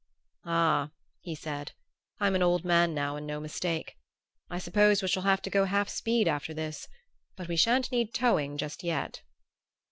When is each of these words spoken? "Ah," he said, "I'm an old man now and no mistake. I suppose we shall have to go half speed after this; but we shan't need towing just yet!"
"Ah," 0.47 0.89
he 1.19 1.35
said, 1.35 1.73
"I'm 2.19 2.33
an 2.33 2.41
old 2.41 2.65
man 2.65 2.95
now 2.95 3.15
and 3.17 3.27
no 3.27 3.39
mistake. 3.39 3.97
I 4.49 4.57
suppose 4.57 5.03
we 5.03 5.07
shall 5.07 5.21
have 5.21 5.43
to 5.43 5.51
go 5.51 5.65
half 5.65 5.89
speed 5.89 6.27
after 6.27 6.55
this; 6.55 6.87
but 7.37 7.47
we 7.47 7.55
shan't 7.55 7.91
need 7.91 8.11
towing 8.11 8.57
just 8.57 8.83
yet!" 8.83 9.21